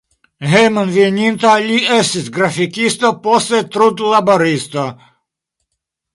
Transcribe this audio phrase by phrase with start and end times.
[0.51, 4.89] Hejmenveninta li estis grafikisto, poste trudlaboristo.